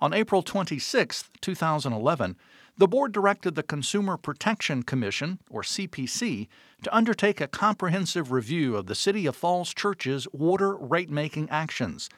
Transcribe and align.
On 0.00 0.14
April 0.14 0.42
26, 0.42 1.28
2011, 1.42 2.36
the 2.78 2.88
board 2.88 3.12
directed 3.12 3.54
the 3.54 3.62
Consumer 3.62 4.16
Protection 4.16 4.82
Commission, 4.82 5.40
or 5.50 5.60
CPC, 5.60 6.48
to 6.82 6.96
undertake 6.96 7.42
a 7.42 7.48
comprehensive 7.48 8.32
review 8.32 8.76
of 8.76 8.86
the 8.86 8.94
City 8.94 9.26
of 9.26 9.36
Falls 9.36 9.74
Church's 9.74 10.26
water 10.32 10.74
rate 10.74 11.10
making 11.10 11.50
actions 11.50 12.08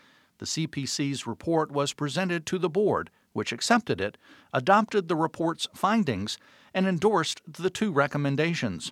the 0.40 0.46
CPC's 0.46 1.26
report 1.26 1.70
was 1.70 1.92
presented 1.92 2.46
to 2.46 2.58
the 2.58 2.70
board, 2.70 3.10
which 3.34 3.52
accepted 3.52 4.00
it, 4.00 4.16
adopted 4.54 5.06
the 5.06 5.14
report's 5.14 5.68
findings, 5.74 6.38
and 6.72 6.86
endorsed 6.86 7.42
the 7.46 7.68
two 7.68 7.92
recommendations. 7.92 8.90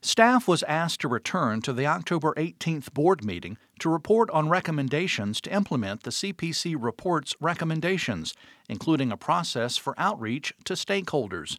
Staff 0.00 0.46
was 0.46 0.62
asked 0.64 1.00
to 1.00 1.08
return 1.08 1.62
to 1.62 1.72
the 1.72 1.86
October 1.86 2.32
18th 2.36 2.92
board 2.92 3.24
meeting 3.24 3.56
to 3.80 3.88
report 3.88 4.30
on 4.30 4.48
recommendations 4.48 5.40
to 5.40 5.52
implement 5.52 6.04
the 6.04 6.10
CPC 6.10 6.76
report's 6.78 7.34
recommendations, 7.40 8.34
including 8.68 9.10
a 9.10 9.16
process 9.16 9.76
for 9.76 9.94
outreach 9.98 10.52
to 10.64 10.74
stakeholders. 10.74 11.58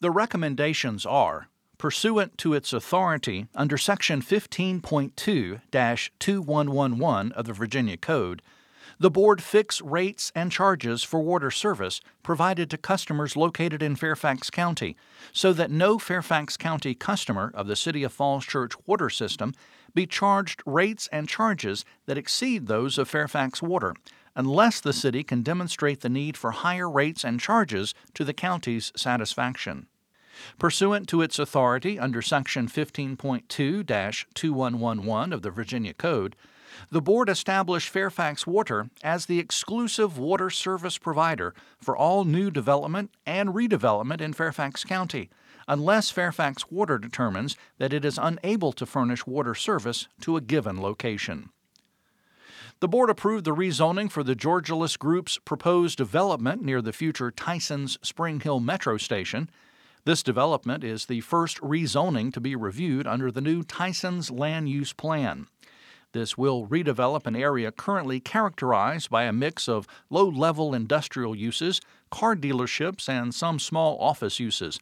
The 0.00 0.10
recommendations 0.10 1.04
are 1.04 1.48
pursuant 1.82 2.38
to 2.38 2.54
its 2.54 2.72
authority 2.72 3.48
under 3.56 3.76
Section 3.76 4.22
15.2 4.22 5.10
2111 6.20 7.32
of 7.32 7.44
the 7.44 7.52
Virginia 7.52 7.96
Code, 7.96 8.40
the 9.00 9.10
board 9.10 9.42
fix 9.42 9.80
rates 9.80 10.30
and 10.32 10.52
charges 10.52 11.02
for 11.02 11.20
water 11.20 11.50
service 11.50 12.00
provided 12.22 12.70
to 12.70 12.78
customers 12.78 13.36
located 13.36 13.82
in 13.82 13.96
Fairfax 13.96 14.48
County 14.48 14.96
so 15.32 15.52
that 15.52 15.72
no 15.72 15.98
Fairfax 15.98 16.56
County 16.56 16.94
customer 16.94 17.50
of 17.52 17.66
the 17.66 17.74
City 17.74 18.04
of 18.04 18.12
Falls 18.12 18.46
Church 18.46 18.74
water 18.86 19.10
system 19.10 19.52
be 19.92 20.06
charged 20.06 20.62
rates 20.64 21.08
and 21.10 21.28
charges 21.28 21.84
that 22.06 22.16
exceed 22.16 22.68
those 22.68 22.96
of 22.96 23.08
Fairfax 23.08 23.60
Water 23.60 23.96
unless 24.36 24.80
the 24.80 24.92
city 24.92 25.24
can 25.24 25.42
demonstrate 25.42 26.00
the 26.00 26.08
need 26.08 26.36
for 26.36 26.52
higher 26.52 26.88
rates 26.88 27.24
and 27.24 27.40
charges 27.40 27.92
to 28.14 28.22
the 28.22 28.32
county's 28.32 28.92
satisfaction. 28.94 29.88
Pursuant 30.58 31.08
to 31.08 31.22
its 31.22 31.38
authority 31.38 31.98
under 31.98 32.22
Section 32.22 32.68
15.2 32.68 34.24
2111 34.34 35.32
of 35.32 35.42
the 35.42 35.50
Virginia 35.50 35.94
Code, 35.94 36.36
the 36.90 37.02
board 37.02 37.28
established 37.28 37.88
Fairfax 37.88 38.46
Water 38.46 38.90
as 39.02 39.26
the 39.26 39.38
exclusive 39.38 40.18
water 40.18 40.50
service 40.50 40.98
provider 40.98 41.54
for 41.80 41.96
all 41.96 42.24
new 42.24 42.50
development 42.50 43.10
and 43.26 43.50
redevelopment 43.50 44.20
in 44.20 44.32
Fairfax 44.32 44.84
County, 44.84 45.30
unless 45.68 46.10
Fairfax 46.10 46.70
Water 46.70 46.98
determines 46.98 47.56
that 47.78 47.92
it 47.92 48.04
is 48.04 48.18
unable 48.20 48.72
to 48.72 48.86
furnish 48.86 49.26
water 49.26 49.54
service 49.54 50.08
to 50.20 50.36
a 50.36 50.40
given 50.40 50.80
location. 50.80 51.50
The 52.80 52.88
board 52.88 53.10
approved 53.10 53.44
the 53.44 53.54
rezoning 53.54 54.10
for 54.10 54.24
the 54.24 54.34
Georgelas 54.34 54.98
Group's 54.98 55.38
proposed 55.38 55.98
development 55.98 56.62
near 56.62 56.82
the 56.82 56.92
future 56.92 57.30
Tysons 57.30 57.96
Spring 58.04 58.40
Hill 58.40 58.58
Metro 58.58 58.96
Station 58.96 59.48
this 60.04 60.22
development 60.22 60.82
is 60.82 61.06
the 61.06 61.20
first 61.20 61.58
rezoning 61.60 62.32
to 62.32 62.40
be 62.40 62.56
reviewed 62.56 63.06
under 63.06 63.30
the 63.30 63.40
new 63.40 63.62
Tysons 63.62 64.36
Land 64.36 64.68
Use 64.68 64.92
Plan. 64.92 65.46
This 66.12 66.36
will 66.36 66.66
redevelop 66.66 67.26
an 67.26 67.36
area 67.36 67.70
currently 67.70 68.18
characterized 68.18 69.08
by 69.10 69.24
a 69.24 69.32
mix 69.32 69.68
of 69.68 69.86
low 70.10 70.28
level 70.28 70.74
industrial 70.74 71.36
uses, 71.36 71.80
car 72.10 72.34
dealerships, 72.34 73.08
and 73.08 73.34
some 73.34 73.58
small 73.58 73.96
office 73.98 74.40
uses. 74.40 74.80